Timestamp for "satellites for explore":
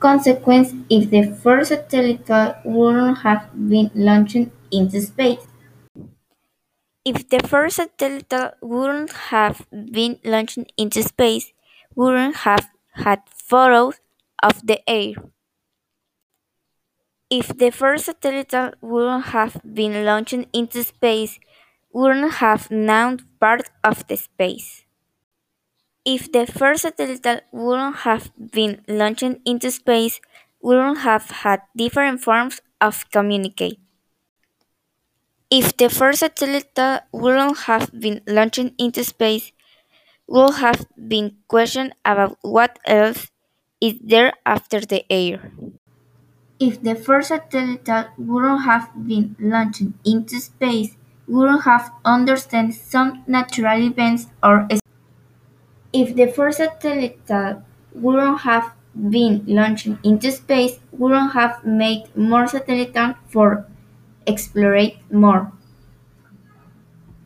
62.46-64.90